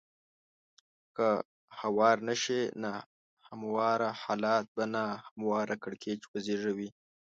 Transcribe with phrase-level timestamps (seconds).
[1.15, 1.27] که
[1.79, 2.93] هوار نه شي نا
[3.47, 6.89] همواره حالات به نا همواره کړکېچ وزېږوي.